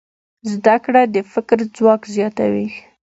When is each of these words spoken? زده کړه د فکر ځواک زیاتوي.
زده 0.51 0.75
کړه 0.85 1.01
د 1.13 1.17
فکر 1.31 1.57
ځواک 1.75 2.01
زیاتوي. 2.15 2.67